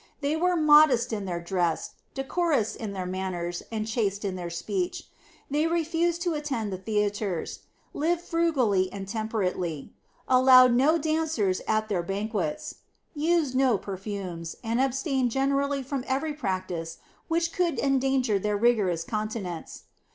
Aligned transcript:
They 0.21 0.35
were 0.35 0.55
modest 0.55 1.13
in 1.13 1.25
their 1.25 1.39
dress, 1.39 1.91
decorous 2.15 2.75
in 2.75 2.93
their 2.93 3.05
manners, 3.05 3.61
chaste 3.85 4.25
in 4.25 4.35
their 4.35 4.49
speech. 4.49 5.07
They 5.51 5.67
refused 5.67 6.23
to 6.23 6.33
attend 6.33 6.73
the 6.73 6.79
theatres; 6.79 7.59
lived 7.93 8.21
frugally 8.21 8.91
and 8.91 9.07
temperately; 9.07 9.93
allowed 10.27 10.73
no 10.73 10.97
dancers 10.97 11.61
at 11.67 11.87
their 11.87 12.01
banquets; 12.01 12.77
used 13.13 13.53
no 13.53 13.77
perfumes, 13.77 14.55
and 14.63 14.81
abstained 14.81 15.29
generally 15.29 15.83
from 15.83 16.03
every 16.07 16.33
practice 16.33 16.97
which 17.27 17.53
could 17.53 17.77
endanger 17.77 18.39
their 18.39 18.57
rigorous 18.57 19.03
continence. 19.03 19.83